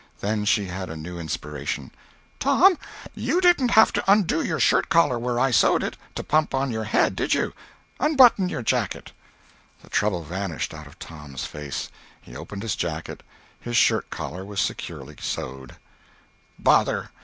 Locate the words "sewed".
5.51-5.83, 15.19-15.75